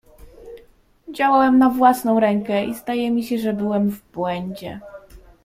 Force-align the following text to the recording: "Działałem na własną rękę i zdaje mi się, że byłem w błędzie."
"Działałem 1.13 1.57
na 1.57 1.69
własną 1.69 2.19
rękę 2.19 2.65
i 2.65 2.75
zdaje 2.75 3.11
mi 3.11 3.23
się, 3.23 3.37
że 3.37 3.53
byłem 3.53 3.89
w 3.89 4.11
błędzie." 4.11 4.79